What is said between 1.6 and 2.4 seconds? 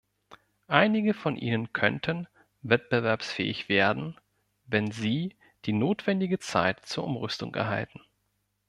könnten